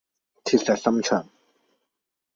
[0.45, 1.27] 鐵石心腸